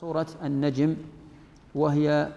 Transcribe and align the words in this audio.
سورة 0.00 0.26
النجم 0.44 0.96
وهي 1.74 2.28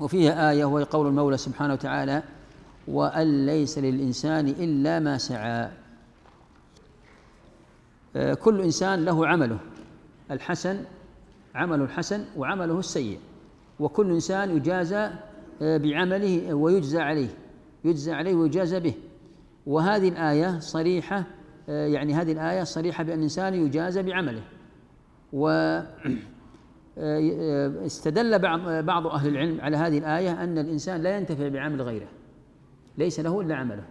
وفيها 0.00 0.50
آية 0.50 0.64
وهي 0.64 0.84
قول 0.84 1.06
المولى 1.06 1.36
سبحانه 1.36 1.72
وتعالى 1.72 2.22
وأن 2.88 3.46
ليس 3.46 3.78
للإنسان 3.78 4.48
إلا 4.48 4.98
ما 4.98 5.18
سعى. 5.18 5.70
آه، 8.16 8.34
كل 8.34 8.60
إنسان 8.60 9.04
له 9.04 9.26
عمله 9.26 9.58
الحسن 10.30 10.84
عمله 11.54 11.84
الحسن 11.84 12.24
وعمله 12.36 12.78
السيء. 12.78 13.18
وكل 13.80 14.10
إنسان 14.10 14.56
يجازى 14.56 15.10
آه، 15.62 15.76
بعمله 15.76 16.54
ويجزى 16.54 17.00
عليه 17.00 17.28
يجزى 17.84 18.12
عليه 18.12 18.34
ويجازى 18.34 18.80
به. 18.80 18.94
وهذه 19.66 20.08
الآية 20.08 20.58
صريحة 20.58 21.24
آه، 21.68 21.86
يعني 21.86 22.14
هذه 22.14 22.32
الآية 22.32 22.64
صريحة 22.64 23.04
بأن 23.04 23.18
الإنسان 23.18 23.54
يجازى 23.54 24.02
بعمله. 24.02 24.42
و 25.32 25.80
استدل 26.98 28.38
بعض 28.38 28.60
بعض 28.84 29.06
أهل 29.06 29.28
العلم 29.28 29.60
على 29.60 29.76
هذه 29.76 29.98
الآية 29.98 30.44
أن 30.44 30.58
الإنسان 30.58 31.02
لا 31.02 31.16
ينتفع 31.16 31.48
بعمل 31.48 31.82
غيره. 31.82 32.08
ليس 32.98 33.20
له 33.20 33.40
إلا 33.40 33.56
عمله. 33.56 33.84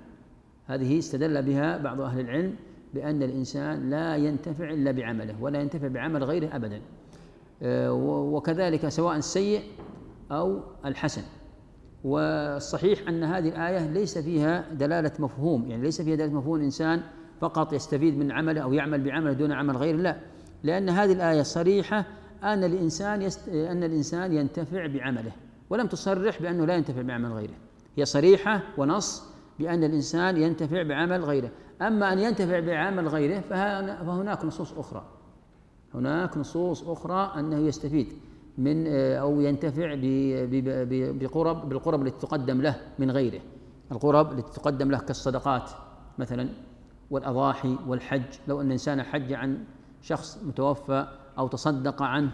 هذه 0.66 1.00
استدل 1.00 1.42
بها 1.42 1.78
بعض 1.78 2.02
أهل 2.02 2.20
العلم 2.20 2.56
بأن 2.94 3.24
الإنسان 3.24 3.90
لا 3.90 4.16
ينتفع 4.16 4.70
إلا 4.70 4.92
بعمله 4.92 5.36
ولا 5.42 5.62
ينتفع 5.62 5.88
بعمل 5.88 6.24
غيره 6.24 6.56
أبدا. 6.56 6.82
آه، 7.64 7.94
وكذلك 8.34 8.90
سواء 8.90 9.18
السيء 9.18 9.62
أو 10.32 10.60
الحسن. 10.86 11.22
والصحيح 12.04 13.08
أن 13.08 13.24
هذه 13.24 13.50
الآية 13.50 13.92
ليس 13.92 14.18
فيها 14.18 14.66
دلالة 14.74 15.12
مفهوم 15.20 15.70
يعني 15.70 15.84
ليس 15.84 16.02
فيها 16.02 16.16
دلالة 16.16 16.34
مفهوم 16.34 16.56
الإنسان 16.56 17.02
فقط 17.40 17.74
يستفيد 17.74 18.18
من 18.18 18.32
عمله 18.32 18.62
أو 18.62 18.74
يعمل 18.74 19.04
بعمله 19.04 19.34
دون 19.34 19.52
عمل 19.52 19.78
غيره 19.78 19.98
لا. 19.98 20.18
لأن 20.64 20.90
هذه 20.90 21.14
الآية 21.14 21.42
صريحة 21.42 22.06
أن 22.44 22.64
الإنسان 22.64 23.22
يست... 23.22 23.50
أن 23.50 23.84
الإنسان 23.84 24.34
ينتفع 24.34 24.88
بعمله 24.88 25.32
ولم 25.70 25.88
تصرح 25.88 26.42
بأنه 26.42 26.66
لا 26.66 26.76
ينتفع 26.76 27.02
بعمل 27.02 27.32
غيره. 27.32 27.54
هي 27.98 28.06
صريحة 28.06 28.62
ونص 28.78 29.24
بأن 29.60 29.84
الإنسان 29.84 30.38
ينتفع 30.38 30.84
بعمل 30.84 31.24
غيره. 31.24 31.52
أما 31.82 32.14
أن 32.14 32.20
ينتفع 32.20 32.60
بعمل 32.60 33.08
غيره 33.08 33.40
فهناك 33.40 34.46
نصوص 34.46 34.74
أخرى. 34.74 35.06
هناك 35.94 36.38
نصوص 36.38 36.88
أخرى 36.88 37.34
أنه 37.40 37.58
يستفيد 37.58 38.08
من 38.58 38.88
أو 38.94 39.42
ينتفع 39.42 39.96
بقرب 41.12 41.70
بالقرب 41.70 42.08
التي 42.08 42.20
تقدم 42.20 42.62
له 42.62 42.76
من 43.00 43.12
غيره. 43.12 43.42
القرب 43.92 44.32
التي 44.32 44.54
تقدم 44.54 44.92
له 44.92 45.00
كالصدقات 45.00 45.72
مثلا 46.20 46.50
والأضاحي 47.12 47.78
والحج. 47.88 48.24
لو 48.48 48.62
أن 48.62 48.66
الإنسان 48.66 49.04
حج 49.04 49.34
عن 49.34 49.64
شخص 50.02 50.44
متوفى 50.44 51.08
أو 51.38 51.48
تصدق 51.48 52.02
عنه 52.02 52.32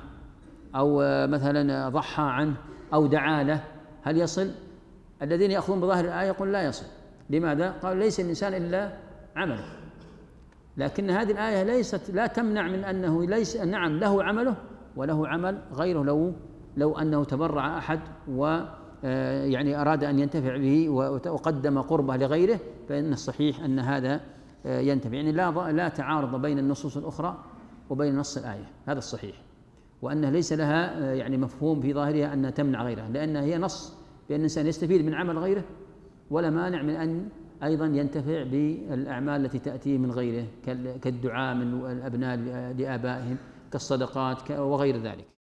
أو 0.76 0.98
مثلا 1.28 1.90
ضحى 1.90 2.23
عنه 2.23 2.56
أو 2.94 3.08
دعا 3.08 3.44
له 3.44 3.64
هل 4.04 4.17
يصل؟ 4.17 4.52
الذين 5.22 5.52
يأخذون 5.52 5.81
بظاهر 5.81 6.06
الآية 6.06 6.28
يقول 6.28 6.54
لا 6.54 6.66
يصل 6.66 6.86
لماذا؟ 7.30 7.72
قال 7.72 7.98
ليس 7.98 8.20
الإنسان 8.20 8.54
إلا 8.54 8.94
عمله 9.36 9.66
لكن 10.78 11.09
هذه 11.09 11.31
الآية 11.31 11.64
ليست 11.64 12.12
لا 12.12 12.28
تمنع 12.28 12.67
من 12.67 12.84
أنه 12.84 13.26
ليس 13.26 13.58
نعم 13.58 14.00
له 14.00 14.23
عمله 14.23 14.56
وله 14.95 15.28
عمل 15.28 15.61
غيره 15.73 16.04
لو 16.04 16.34
لو 16.78 16.98
أنه 16.98 17.23
تبرع 17.23 17.78
أحد 17.78 18.00
و 18.28 18.59
آه، 19.04 19.45
يعني 19.45 19.82
أراد 19.82 20.04
أن 20.04 20.20
ينتفع 20.20 20.58
به 20.58 20.89
وقدم 20.89 21.82
قربه 21.82 22.17
لغيره 22.17 22.59
فإن 22.89 23.14
الصحيح 23.14 23.64
أن 23.64 23.80
هذا 23.80 24.22
آه، 24.66 24.80
ينتفع 24.80 25.14
يعني 25.14 25.32
لا 25.32 25.72
لا 25.72 25.89
تعارض 25.89 26.42
بين 26.42 26.59
النصوص 26.59 26.98
الأخرى 26.98 27.38
وبين 27.90 28.16
نص 28.16 28.38
الآية. 28.38 28.66
هذا 28.86 28.98
الصحيح. 28.98 29.36
وأنها 30.02 30.32
ليس 30.32 30.54
لها 30.54 31.00
آه، 31.00 31.14
يعني 31.14 31.38
مفهوم 31.38 31.82
في 31.82 31.94
ظاهرها 31.94 32.34
أنها 32.34 32.50
تمنع 32.50 32.84
غيرها 32.84 33.10
لأنها 33.10 33.42
هي 33.42 33.58
نص 33.58 33.94
بأن 34.30 34.40
الإنسان 34.40 34.68
يستفيد 34.68 35.06
من 35.06 35.14
عمل 35.14 35.38
غيره 35.38 35.64
ولا 36.32 36.50
مانع 36.50 36.82
من 36.82 36.96
أن 36.96 37.30
أيضا 37.64 37.86
ينتفع 37.86 38.44
بالأعمال 38.44 39.45
التي 39.45 39.60
تأتي 39.60 39.98
من 39.98 40.11
غيره 40.11 40.45
كالدعاء 41.02 41.56
من 41.56 41.92
الأبناء 41.92 42.38
لآبائهم 42.78 43.38
كالصدقات 43.72 44.52
وغير 44.52 44.98
ذلك. 44.98 45.36